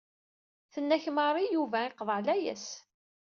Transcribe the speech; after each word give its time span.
Tenna-k 0.73 1.05
Mari, 1.15 1.45
Yuba 1.55 1.79
iqḍeɛ 1.87 2.19
layas. 2.27 2.67